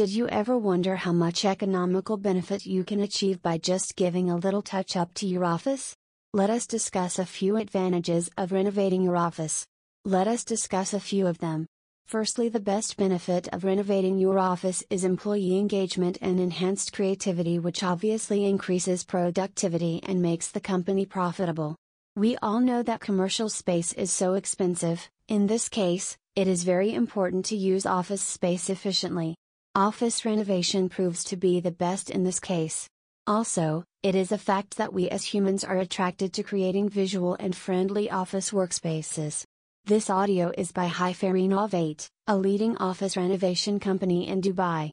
Did 0.00 0.08
you 0.08 0.28
ever 0.28 0.56
wonder 0.56 0.96
how 0.96 1.12
much 1.12 1.44
economical 1.44 2.16
benefit 2.16 2.64
you 2.64 2.84
can 2.84 3.00
achieve 3.00 3.42
by 3.42 3.58
just 3.58 3.96
giving 3.96 4.30
a 4.30 4.36
little 4.38 4.62
touch 4.62 4.96
up 4.96 5.12
to 5.16 5.26
your 5.26 5.44
office? 5.44 5.94
Let 6.32 6.48
us 6.48 6.66
discuss 6.66 7.18
a 7.18 7.26
few 7.26 7.56
advantages 7.58 8.30
of 8.38 8.50
renovating 8.50 9.02
your 9.02 9.18
office. 9.18 9.66
Let 10.06 10.26
us 10.26 10.42
discuss 10.42 10.94
a 10.94 11.00
few 11.00 11.26
of 11.26 11.36
them. 11.36 11.66
Firstly, 12.06 12.48
the 12.48 12.60
best 12.60 12.96
benefit 12.96 13.46
of 13.52 13.62
renovating 13.62 14.18
your 14.18 14.38
office 14.38 14.82
is 14.88 15.04
employee 15.04 15.58
engagement 15.58 16.16
and 16.22 16.40
enhanced 16.40 16.94
creativity, 16.94 17.58
which 17.58 17.82
obviously 17.82 18.46
increases 18.46 19.04
productivity 19.04 20.00
and 20.04 20.22
makes 20.22 20.48
the 20.48 20.60
company 20.60 21.04
profitable. 21.04 21.76
We 22.16 22.38
all 22.38 22.60
know 22.60 22.82
that 22.84 23.00
commercial 23.00 23.50
space 23.50 23.92
is 23.92 24.10
so 24.10 24.32
expensive, 24.32 25.10
in 25.28 25.46
this 25.46 25.68
case, 25.68 26.16
it 26.34 26.48
is 26.48 26.64
very 26.64 26.94
important 26.94 27.44
to 27.44 27.54
use 27.54 27.84
office 27.84 28.22
space 28.22 28.70
efficiently. 28.70 29.36
Office 29.76 30.24
renovation 30.24 30.88
proves 30.88 31.22
to 31.22 31.36
be 31.36 31.60
the 31.60 31.70
best 31.70 32.10
in 32.10 32.24
this 32.24 32.40
case. 32.40 32.88
Also, 33.28 33.84
it 34.02 34.16
is 34.16 34.32
a 34.32 34.38
fact 34.38 34.76
that 34.78 34.92
we 34.92 35.08
as 35.08 35.22
humans 35.22 35.62
are 35.62 35.78
attracted 35.78 36.32
to 36.32 36.42
creating 36.42 36.88
visual 36.88 37.36
and 37.38 37.54
friendly 37.54 38.10
office 38.10 38.50
workspaces. 38.50 39.44
This 39.84 40.10
audio 40.10 40.50
is 40.58 40.72
by 40.72 40.88
Haifarenov8, 40.88 42.08
a 42.26 42.36
leading 42.36 42.78
office 42.78 43.16
renovation 43.16 43.78
company 43.78 44.26
in 44.26 44.40
Dubai. 44.40 44.88